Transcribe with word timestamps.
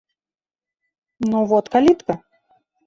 –Но 1.29 1.39
вот 1.49 1.65
калитка. 1.73 2.13